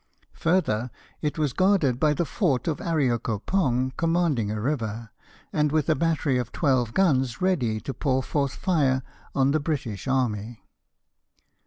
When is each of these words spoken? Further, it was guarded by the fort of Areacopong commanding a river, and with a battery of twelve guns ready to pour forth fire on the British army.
Further, 0.33 0.89
it 1.21 1.37
was 1.37 1.53
guarded 1.53 1.99
by 1.99 2.15
the 2.15 2.25
fort 2.25 2.67
of 2.67 2.79
Areacopong 2.81 3.91
commanding 3.97 4.49
a 4.49 4.59
river, 4.59 5.11
and 5.53 5.71
with 5.71 5.87
a 5.89 5.93
battery 5.95 6.39
of 6.39 6.51
twelve 6.51 6.95
guns 6.95 7.39
ready 7.39 7.79
to 7.81 7.93
pour 7.93 8.23
forth 8.23 8.55
fire 8.55 9.03
on 9.35 9.51
the 9.51 9.59
British 9.59 10.07
army. 10.07 10.63